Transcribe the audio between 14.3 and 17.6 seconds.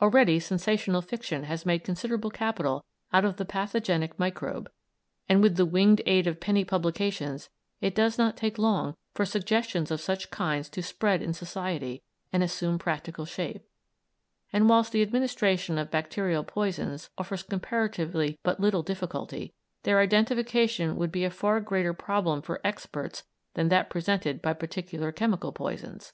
and whilst the administration of bacterial poisons offers